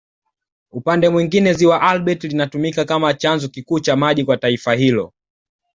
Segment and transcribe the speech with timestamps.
[0.71, 5.13] Upande mwingine Ziwa Albert linatumika kama chanzo kikuu cha maji kwa taifa hilo